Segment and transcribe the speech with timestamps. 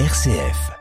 [0.00, 0.74] RCF.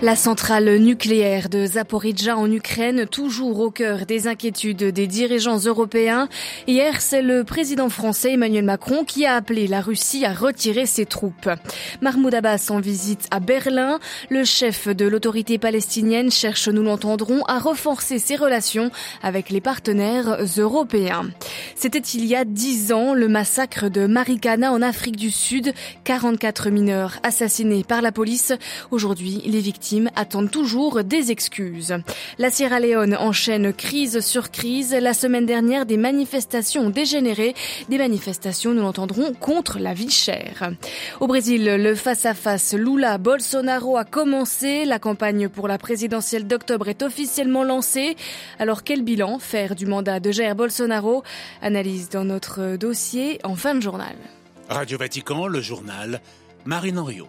[0.00, 6.28] La centrale nucléaire de Zaporizhzhia en Ukraine, toujours au cœur des inquiétudes des dirigeants européens.
[6.68, 11.04] Hier, c'est le président français Emmanuel Macron qui a appelé la Russie à retirer ses
[11.04, 11.50] troupes.
[12.00, 13.98] Mahmoud Abbas en visite à Berlin.
[14.30, 20.38] Le chef de l'autorité palestinienne cherche, nous l'entendrons, à renforcer ses relations avec les partenaires
[20.58, 21.28] européens.
[21.80, 25.72] C'était il y a dix ans le massacre de Marikana en Afrique du Sud.
[26.02, 28.52] 44 mineurs assassinés par la police.
[28.90, 31.94] Aujourd'hui, les victimes attendent toujours des excuses.
[32.38, 34.92] La Sierra Leone enchaîne crise sur crise.
[34.92, 37.54] La semaine dernière, des manifestations ont dégénéré.
[37.88, 40.72] Des manifestations, nous l'entendrons, contre la vie chère.
[41.20, 44.84] Au Brésil, le face-à-face Lula-Bolsonaro a commencé.
[44.84, 48.16] La campagne pour la présidentielle d'octobre est officiellement lancée.
[48.58, 51.22] Alors quel bilan faire du mandat de Jair Bolsonaro?
[51.68, 54.16] Analyse dans notre dossier en fin de journal.
[54.70, 56.22] Radio Vatican, le journal,
[56.64, 57.28] Marine Henriot.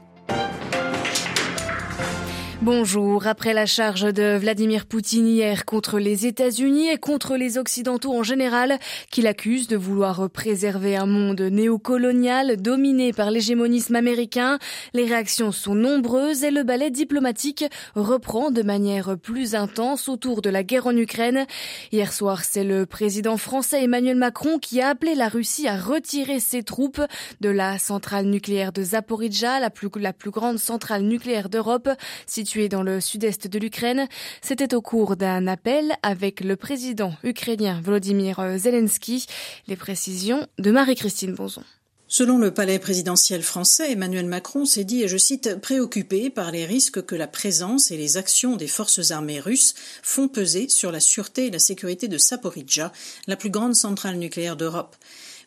[2.61, 3.25] Bonjour.
[3.25, 8.21] Après la charge de Vladimir Poutine hier contre les États-Unis et contre les Occidentaux en
[8.21, 8.79] général,
[9.11, 14.59] qu'il accuse de vouloir préserver un monde néocolonial dominé par l'hégémonisme américain,
[14.93, 17.63] les réactions sont nombreuses et le ballet diplomatique
[17.95, 21.45] reprend de manière plus intense autour de la guerre en Ukraine.
[21.93, 26.41] Hier soir, c'est le président français Emmanuel Macron qui a appelé la Russie à retirer
[26.41, 27.01] ses troupes
[27.39, 31.87] de la centrale nucléaire de Zaporizhzhia, la plus, la plus grande centrale nucléaire d'Europe,
[32.27, 34.07] située dans le sud-est de l'Ukraine.
[34.41, 39.27] C'était au cours d'un appel avec le président ukrainien Volodymyr Zelensky.
[39.67, 41.63] Les précisions de Marie-Christine Bonzon.
[42.07, 46.65] Selon le palais présidentiel français, Emmanuel Macron s'est dit, et je cite, préoccupé par les
[46.65, 50.99] risques que la présence et les actions des forces armées russes font peser sur la
[50.99, 52.91] sûreté et la sécurité de Saporidja,
[53.27, 54.95] la plus grande centrale nucléaire d'Europe.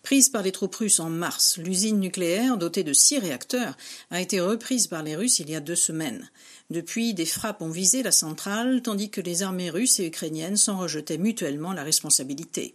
[0.03, 3.77] Prise par les troupes russes en mars, l'usine nucléaire, dotée de six réacteurs,
[4.11, 6.29] a été reprise par les Russes il y a deux semaines.
[6.71, 10.77] Depuis, des frappes ont visé la centrale, tandis que les armées russes et ukrainiennes s'en
[10.77, 12.75] rejetaient mutuellement la responsabilité.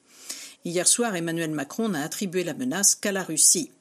[0.63, 3.72] Hier soir, Emmanuel Macron n'a attribué la menace qu'à la Russie.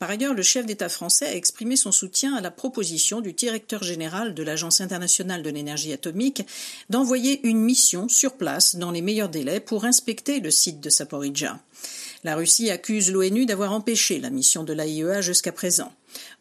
[0.00, 3.82] Par ailleurs, le chef d'État français a exprimé son soutien à la proposition du directeur
[3.82, 6.42] général de l'Agence internationale de l'énergie atomique
[6.88, 11.60] d'envoyer une mission sur place dans les meilleurs délais pour inspecter le site de Saporidja.
[12.22, 15.90] La Russie accuse l'ONU d'avoir empêché la mission de l'AIEA jusqu'à présent.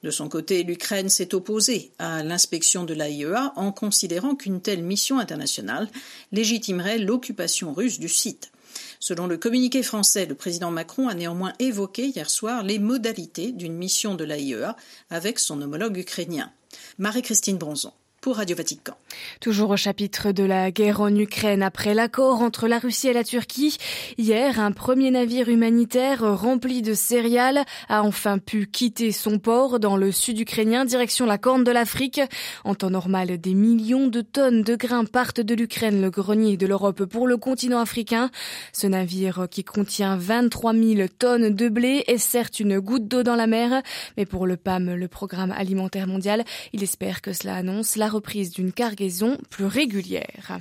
[0.03, 5.19] De son côté, l'Ukraine s'est opposée à l'inspection de l'AIEA en considérant qu'une telle mission
[5.19, 5.90] internationale
[6.34, 8.51] légitimerait l'occupation russe du site.
[9.00, 13.75] Selon le communiqué français, le président Macron a néanmoins évoqué hier soir les modalités d'une
[13.75, 14.75] mission de l'AIEA
[15.09, 16.51] avec son homologue ukrainien.
[16.97, 18.94] Marie-Christine Bronzon pour Radio Vatican.
[19.40, 23.24] Toujours au chapitre de la guerre en Ukraine, après l'accord entre la Russie et la
[23.24, 23.78] Turquie,
[24.18, 29.96] hier, un premier navire humanitaire rempli de céréales a enfin pu quitter son port dans
[29.96, 32.22] le sud ukrainien, direction la Corne de l'Afrique.
[32.66, 36.68] En temps normal, des millions de tonnes de grains partent de l'Ukraine, le grenier de
[36.68, 38.29] l'Europe pour le continent africain.
[38.74, 43.35] Ce navire qui contient 23 000 tonnes de blé est certes une goutte d'eau dans
[43.35, 43.81] la mer,
[44.18, 46.44] mais pour le PAM, le Programme alimentaire mondial,
[46.74, 50.59] il espère que cela annonce la reprise d'une cargaison plus régulière.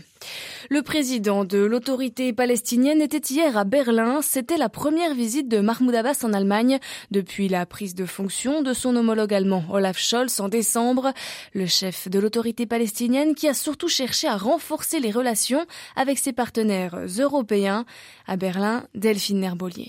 [0.71, 4.21] Le président de l'autorité palestinienne était hier à Berlin.
[4.23, 6.79] C'était la première visite de Mahmoud Abbas en Allemagne
[7.11, 11.13] depuis la prise de fonction de son homologue allemand Olaf Scholz en décembre.
[11.55, 15.65] Le chef de l'autorité palestinienne qui a surtout cherché à renforcer les relations
[15.97, 17.85] avec ses partenaires européens.
[18.27, 19.89] À Berlin, Delphine Nerbolier.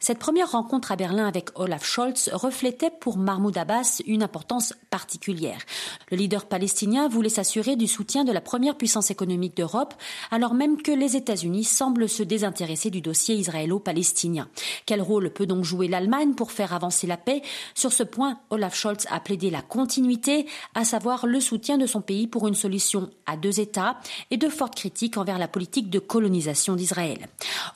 [0.00, 5.58] Cette première rencontre à Berlin avec Olaf Scholz reflétait pour Mahmoud Abbas une importance particulière.
[6.12, 9.94] Le leader palestinien voulait s'assurer du soutien de la première puissance économique d'Europe,
[10.30, 14.48] alors même que les États-Unis semblent se désintéresser du dossier israélo-palestinien.
[14.86, 17.42] Quel rôle peut donc jouer l'Allemagne pour faire avancer la paix?
[17.74, 22.02] Sur ce point, Olaf Scholz a plaidé la continuité, à savoir le soutien de son
[22.02, 23.98] pays pour une solution à deux États
[24.30, 27.26] et de fortes critiques envers la politique de colonisation d'Israël.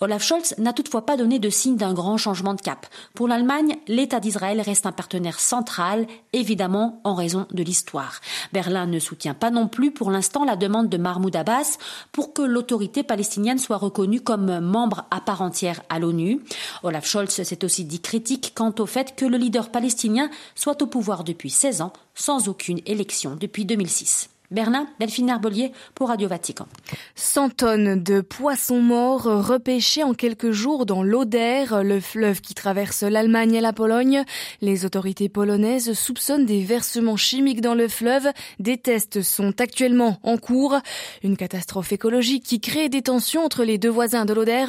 [0.00, 2.86] Olaf Scholz n'a toutefois pas donné de signe d'un grand changement de cap.
[3.14, 8.20] Pour l'Allemagne, l'État d'Israël reste un partenaire central, évidemment en raison de l'histoire.
[8.52, 11.78] Berlin ne soutient pas non plus pour l'instant la demande de Mahmoud Abbas
[12.12, 16.40] pour que l'autorité palestinienne soit reconnue comme membre à part entière à l'ONU.
[16.82, 20.86] Olaf Scholz s'est aussi dit critique quant au fait que le leader palestinien soit au
[20.86, 24.28] pouvoir depuis 16 ans sans aucune élection depuis 2006.
[24.52, 26.66] Berlin, Delphine Arbelier pour Radio Vatican.
[27.14, 33.02] 100 tonnes de poissons morts repêchés en quelques jours dans l'Oder, le fleuve qui traverse
[33.02, 34.24] l'Allemagne et la Pologne.
[34.60, 38.28] Les autorités polonaises soupçonnent des versements chimiques dans le fleuve.
[38.58, 40.76] Des tests sont actuellement en cours.
[41.22, 44.66] Une catastrophe écologique qui crée des tensions entre les deux voisins de l'Oder.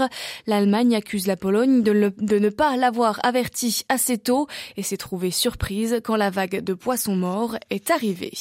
[0.48, 4.48] L'Allemagne accuse la Pologne de, de ne pas l'avoir averti assez tôt
[4.78, 8.32] et s'est trouvée surprise quand la vague de poissons morts est arrivée.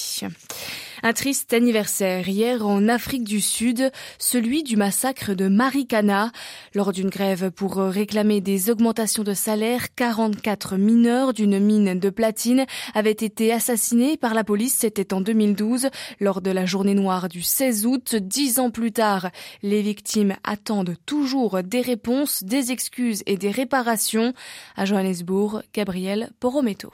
[1.04, 3.90] Un triste anniversaire hier en Afrique du Sud,
[4.20, 6.30] celui du massacre de Marikana.
[6.76, 12.66] Lors d'une grève pour réclamer des augmentations de salaire, 44 mineurs d'une mine de platine
[12.94, 14.76] avaient été assassinés par la police.
[14.78, 15.88] C'était en 2012,
[16.20, 18.14] lors de la journée noire du 16 août.
[18.14, 19.30] Dix ans plus tard,
[19.64, 24.34] les victimes attendent toujours des réponses, des excuses et des réparations.
[24.76, 26.92] À Johannesburg, Gabriel Porometo.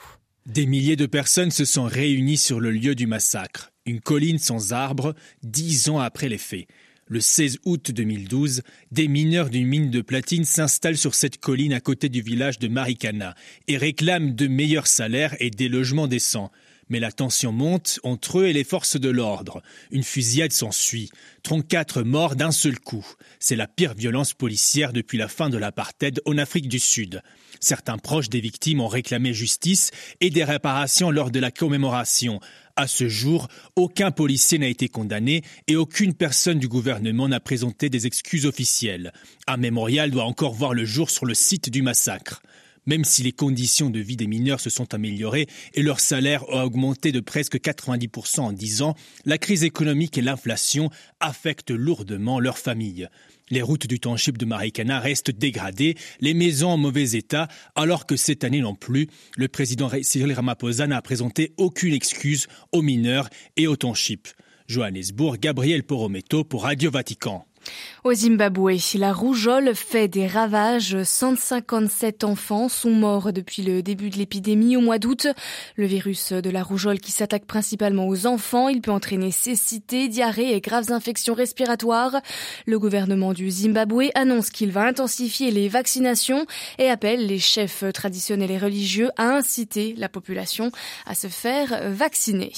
[0.49, 4.73] Des milliers de personnes se sont réunies sur le lieu du massacre, une colline sans
[4.73, 6.67] arbres, dix ans après les faits.
[7.11, 8.63] Le 16 août 2012,
[8.93, 12.69] des mineurs d'une mine de platine s'installent sur cette colline à côté du village de
[12.69, 13.35] Marikana
[13.67, 16.53] et réclament de meilleurs salaires et des logements décents.
[16.91, 19.63] Mais la tension monte entre eux et les forces de l'ordre.
[19.91, 21.11] Une fusillade s'ensuit.
[21.45, 23.07] 34 morts d'un seul coup.
[23.39, 27.23] C'est la pire violence policière depuis la fin de l'apartheid en Afrique du Sud.
[27.61, 29.91] Certains proches des victimes ont réclamé justice
[30.21, 32.41] et des réparations lors de la commémoration.
[32.77, 37.91] À ce jour, aucun policier n'a été condamné et aucune personne du gouvernement n'a présenté
[37.91, 39.13] des excuses officielles.
[39.49, 42.41] Un mémorial doit encore voir le jour sur le site du massacre.
[42.87, 46.65] Même si les conditions de vie des mineurs se sont améliorées et leur salaire a
[46.65, 48.95] augmenté de presque 90% en 10 ans,
[49.27, 50.89] la crise économique et l'inflation
[51.21, 53.09] affectent lourdement leurs familles.
[53.51, 58.17] Les routes du township de Marikana restent dégradées, les maisons en mauvais état, alors que
[58.17, 63.67] cette année non plus, le président Cyril Ramaphosa n'a présenté aucune excuse aux mineurs et
[63.67, 64.29] au township.
[64.69, 67.47] Johannesburg, Gabriel Porometo pour Radio Vatican.
[68.05, 71.03] Au Zimbabwe, la rougeole fait des ravages.
[71.03, 75.27] 157 enfants sont morts depuis le début de l'épidémie au mois d'août.
[75.77, 80.55] Le virus de la rougeole qui s'attaque principalement aux enfants, il peut entraîner cécité, diarrhée
[80.55, 82.21] et graves infections respiratoires.
[82.67, 86.47] Le gouvernement du Zimbabwe annonce qu'il va intensifier les vaccinations
[86.79, 90.71] et appelle les chefs traditionnels et religieux à inciter la population
[91.05, 92.53] à se faire vacciner.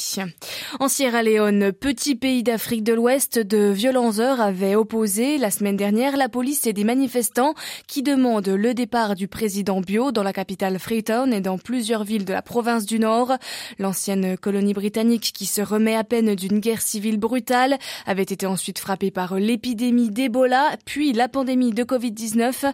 [0.78, 4.52] En Sierra Leone, petit pays d'Afrique de l'Ouest, de violents heures
[5.02, 7.54] la semaine dernière la police et des manifestants
[7.86, 12.26] qui demandent le départ du président Bio dans la capitale Freetown et dans plusieurs villes
[12.26, 13.32] de la province du Nord.
[13.78, 18.78] L'ancienne colonie britannique qui se remet à peine d'une guerre civile brutale avait été ensuite
[18.78, 22.70] frappée par l'épidémie d'Ebola puis la pandémie de Covid-19.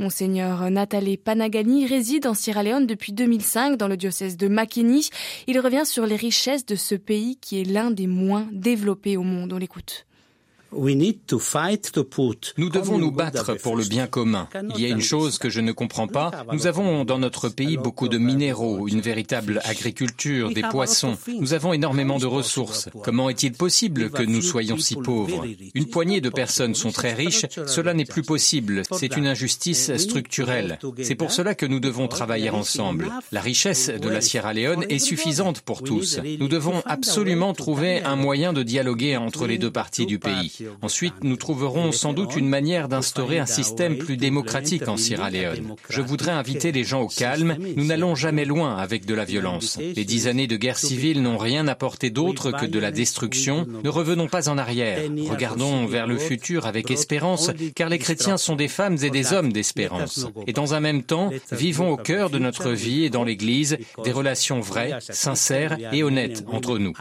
[0.00, 5.10] Monseigneur Nathalie Panagani réside en Sierra Leone depuis 2005 dans le diocèse de Makeni.
[5.46, 9.22] Il revient sur les richesses de ce pays qui est l'un des moins développés au
[9.22, 9.52] monde.
[9.52, 10.07] On l'écoute.
[10.72, 14.48] Nous devons nous battre pour le bien commun.
[14.76, 16.30] Il y a une chose que je ne comprends pas.
[16.52, 21.16] Nous avons dans notre pays beaucoup de minéraux, une véritable agriculture, des poissons.
[21.40, 22.90] Nous avons énormément de ressources.
[23.02, 25.46] Comment est-il possible que nous soyons si pauvres?
[25.74, 27.46] Une poignée de personnes sont très riches.
[27.66, 28.82] Cela n'est plus possible.
[28.92, 30.78] C'est une injustice structurelle.
[31.02, 33.10] C'est pour cela que nous devons travailler ensemble.
[33.32, 36.20] La richesse de la Sierra Leone est suffisante pour tous.
[36.38, 40.57] Nous devons absolument trouver un moyen de dialoguer entre les deux parties du pays.
[40.82, 45.74] Ensuite, nous trouverons sans doute une manière d'instaurer un système plus démocratique en Sierra Leone.
[45.88, 47.56] Je voudrais inviter les gens au calme.
[47.76, 49.78] Nous n'allons jamais loin avec de la violence.
[49.78, 53.66] Les dix années de guerre civile n'ont rien apporté d'autre que de la destruction.
[53.82, 55.00] Ne revenons pas en arrière.
[55.28, 59.52] Regardons vers le futur avec espérance, car les chrétiens sont des femmes et des hommes
[59.52, 60.26] d'espérance.
[60.46, 64.12] Et dans un même temps, vivons au cœur de notre vie et dans l'Église des
[64.12, 66.92] relations vraies, sincères et honnêtes entre nous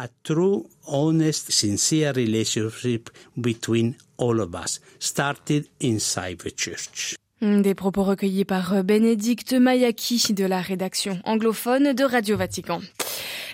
[0.87, 7.15] honest, sincere relationship between all of us, started inside the church.
[7.41, 12.81] Des propos recueillis par Bénédicte Mayaki de la rédaction anglophone de Radio Vatican.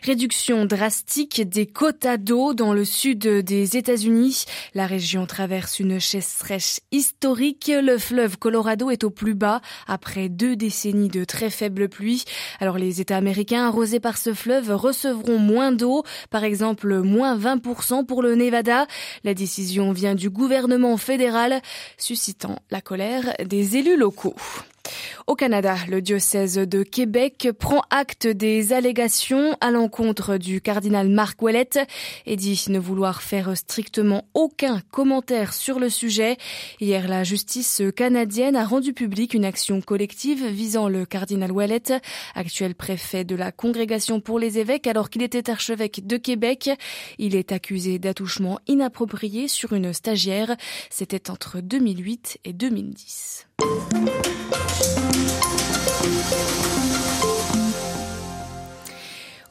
[0.05, 4.43] Réduction drastique des quotas d'eau dans le sud des États-Unis.
[4.75, 7.71] La région traverse une sécheresse historique.
[7.73, 12.25] Le fleuve Colorado est au plus bas après deux décennies de très faibles pluies.
[12.59, 18.05] Alors les États américains arrosés par ce fleuve recevront moins d'eau, par exemple moins 20%
[18.05, 18.87] pour le Nevada.
[19.23, 21.61] La décision vient du gouvernement fédéral,
[21.97, 24.35] suscitant la colère des élus locaux.
[25.25, 31.41] Au Canada, le diocèse de Québec prend acte des allégations à l'encontre du cardinal Marc
[31.41, 31.79] Ouellette
[32.25, 36.37] et dit ne vouloir faire strictement aucun commentaire sur le sujet.
[36.81, 41.93] Hier, la justice canadienne a rendu public une action collective visant le cardinal Ouellette,
[42.35, 46.69] actuel préfet de la Congrégation pour les évêques alors qu'il était archevêque de Québec.
[47.17, 50.57] Il est accusé d'attouchement inapproprié sur une stagiaire.
[50.89, 53.47] C'était entre 2008 et 2010.
[55.85, 56.82] Thank you.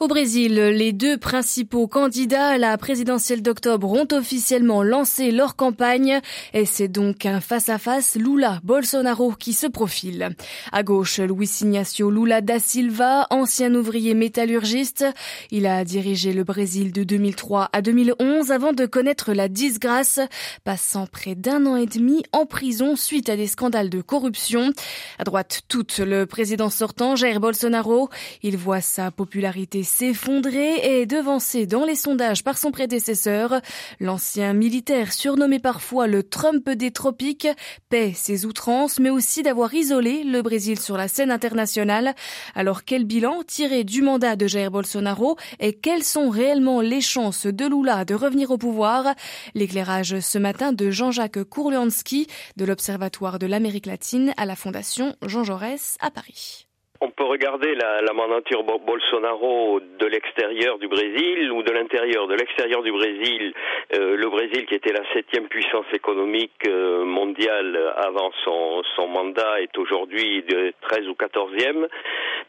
[0.03, 6.19] Au Brésil, les deux principaux candidats à la présidentielle d'octobre ont officiellement lancé leur campagne
[6.53, 10.35] et c'est donc un face-à-face Lula-Bolsonaro qui se profile.
[10.73, 15.05] À gauche, Luis Ignacio Lula da Silva, ancien ouvrier métallurgiste.
[15.51, 20.19] Il a dirigé le Brésil de 2003 à 2011 avant de connaître la disgrâce,
[20.65, 24.73] passant près d'un an et demi en prison suite à des scandales de corruption.
[25.17, 28.09] À droite, toute le président sortant, Jair Bolsonaro,
[28.41, 33.61] il voit sa popularité s'effondrer et devancé dans les sondages par son prédécesseur.
[33.99, 37.47] L'ancien militaire surnommé parfois le Trump des tropiques
[37.89, 42.15] paie ses outrances mais aussi d'avoir isolé le Brésil sur la scène internationale.
[42.55, 47.45] Alors quel bilan tiré du mandat de Jair Bolsonaro et quelles sont réellement les chances
[47.45, 49.13] de Lula de revenir au pouvoir?
[49.53, 55.43] L'éclairage ce matin de Jean-Jacques Kourlianski de l'Observatoire de l'Amérique latine à la Fondation Jean
[55.43, 56.67] Jaurès à Paris
[57.03, 62.27] on peut regarder la, mandature Bolsonaro de l'extérieur du Brésil ou de l'intérieur.
[62.27, 63.53] De l'extérieur du Brésil,
[63.93, 69.77] euh, le Brésil qui était la septième puissance économique euh, mondiale avant son, mandat est
[69.77, 71.87] aujourd'hui de 13 ou 14e.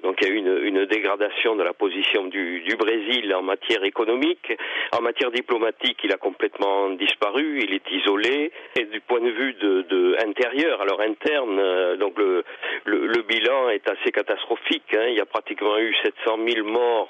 [0.04, 4.52] Donc il y a eu une, dégradation de la position du, Brésil en matière économique.
[4.92, 8.52] En matière diplomatique, il a complètement disparu, il est isolé.
[8.78, 14.12] Et du point de vue de, intérieur, alors interne, euh, donc le bilan est assez
[14.12, 15.06] catastrophique Hein.
[15.08, 17.08] Il y a pratiquement eu 700 000 morts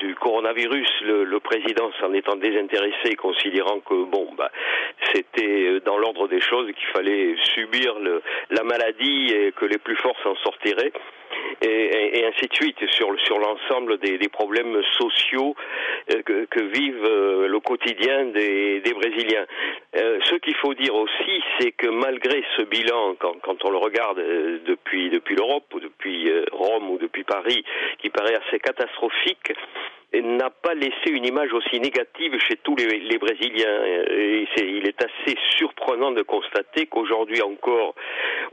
[0.00, 4.50] du coronavirus, le, président s'en étant désintéressé, considérant que bon, bah,
[5.14, 7.94] c'était euh, dans l'ordre des choses qu'il fallait subir
[8.50, 10.92] la maladie et que les plus forts s'en sortiraient
[11.62, 15.54] et, et, ainsi de suite sur sur l'ensemble des, problèmes sociaux
[16.10, 19.46] euh, que, que, vivent euh, le quotidien des, des Brésiliens.
[19.96, 23.78] Euh, ce qu'il faut dire aussi, c'est que malgré ce bilan, quand, quand on le
[23.78, 27.64] regarde depuis depuis l'Europe ou depuis Rome ou depuis Paris,
[27.98, 29.52] qui paraît assez catastrophique,
[30.14, 33.84] n'a pas laissé une image aussi négative chez tous les, les Brésiliens.
[34.10, 37.94] Et est, il est assez surprenant de constater qu'aujourd'hui encore,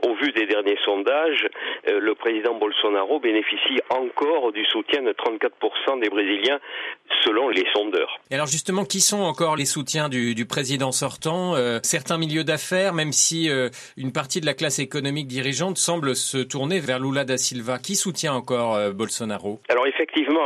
[0.02, 1.46] au vu des derniers sondages,
[1.88, 6.60] euh, le président Bolsonaro bénéficie encore du soutien de 34% des Brésiliens
[7.24, 8.18] selon les sondeurs.
[8.30, 12.44] Et alors justement, qui sont encore les soutiens du, du président sortant euh, Certains milieux
[12.44, 16.98] d'affaires, même si euh, une partie de la classe économique dirigeante semble se tourner vers
[16.98, 17.78] Lula da Silva.
[17.78, 19.60] Qui soutient encore Bolsonaro?
[19.68, 20.42] Alors effectivement,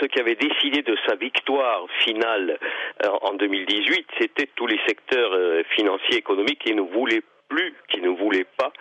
[0.00, 2.58] ceux qui avaient décidé de sa victoire finale
[3.04, 8.00] euh, en 2018, c'était tous les secteurs euh, financiers économiques qui ne voulaient plus, qui
[8.00, 8.72] ne voulaient pas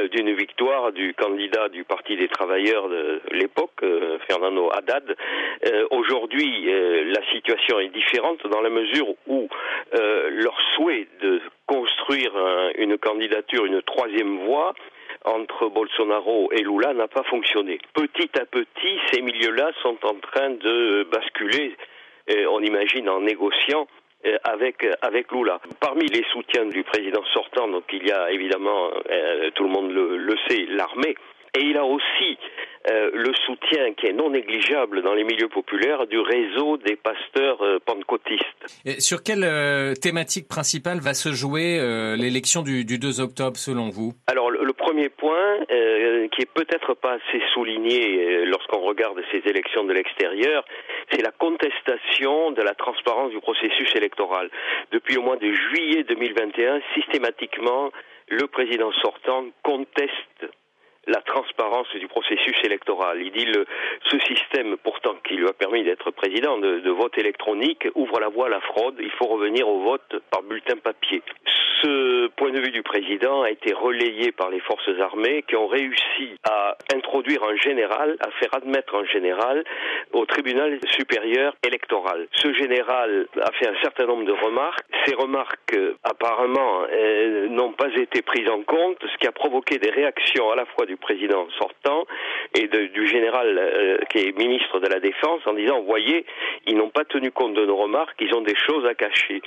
[0.00, 3.84] euh, d'une victoire du candidat du Parti des travailleurs de l'époque,
[4.28, 5.16] Fernando Haddad.
[5.90, 9.48] Aujourd'hui, la situation est différente dans la mesure où
[9.92, 14.74] leur souhait de construire un, une candidature, une troisième voie,
[15.24, 17.78] entre Bolsonaro et Lula n'a pas fonctionné.
[17.94, 21.76] Petit à petit, ces milieux-là sont en train de basculer,
[22.48, 23.86] on imagine en négociant
[24.26, 25.60] euh, avec avec Lula.
[25.80, 29.90] Parmi les soutiens du président sortant, donc il y a évidemment, euh, tout le monde
[29.90, 31.14] le, le sait, l'armée.
[31.56, 32.38] Et il a aussi
[32.90, 37.60] euh, le soutien qui est non négligeable dans les milieux populaires du réseau des pasteurs
[37.60, 38.44] euh, pentecôtistes.
[38.86, 41.78] Et sur quelle euh, thématique principale va se jouer
[42.16, 44.14] l'élection du, du, 2 octobre selon vous?
[44.26, 44.49] Alors
[45.00, 50.64] premier point, euh, qui est peut-être pas assez souligné lorsqu'on regarde ces élections de l'extérieur,
[51.10, 54.50] c'est la contestation de la transparence du processus électoral.
[54.92, 57.90] Depuis le mois de juillet 2021, systématiquement,
[58.28, 60.50] le président sortant conteste
[61.06, 63.20] la transparence du processus électoral.
[63.22, 63.64] Il dit le,
[64.10, 68.28] ce système, pourtant qui lui a permis d'être président de, de, vote électronique, ouvre la
[68.28, 68.96] voie à la fraude.
[69.00, 71.22] Il faut revenir au vote par bulletin papier.
[71.82, 75.66] Ce point de vue du président a été relayé par les forces armées qui ont
[75.66, 79.64] réussi à introduire un général, à faire admettre un général
[80.12, 82.28] au tribunal supérieur électoral.
[82.32, 84.84] Ce général a fait un certain nombre de remarques.
[85.06, 89.90] Ces remarques, apparemment, euh, n'ont pas été prises en compte, ce qui a provoqué des
[89.90, 92.04] réactions à la fois du président sortant
[92.58, 96.26] et du général euh, qui est ministre de la Défense en disant, voyez,
[96.66, 99.40] ils n'ont pas tenu compte de nos remarques, ils ont des choses à cacher.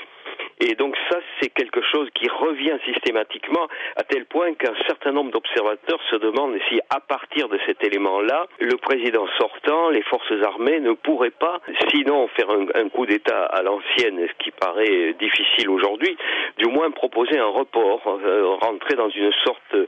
[0.59, 5.31] Et donc ça, c'est quelque chose qui revient systématiquement à tel point qu'un certain nombre
[5.31, 10.79] d'observateurs se demandent si, à partir de cet élément-là, le président sortant, les forces armées
[10.79, 11.59] ne pourraient pas,
[11.89, 16.15] sinon faire un, coup d'État à l'ancienne, ce qui paraît difficile aujourd'hui,
[16.57, 19.88] du moins proposer un report, euh, rentrer dans une sorte de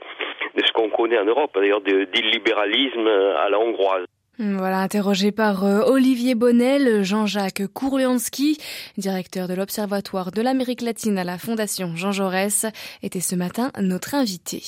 [0.64, 4.06] ce qu'on connaît en Europe, d'ailleurs d'illibéralisme à la hongroise.
[4.38, 8.58] Voilà, interrogé par euh, Olivier Bonnel, Jean-Jacques Kourlianski,
[8.98, 12.66] directeur de l'Observatoire de l'Amérique latine à la Fondation Jean Jaurès,
[13.02, 14.62] était ce matin notre invité.